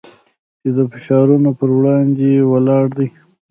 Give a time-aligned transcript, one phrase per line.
[0.61, 3.07] چې د فشارونو پر وړاندې ولاړ دی.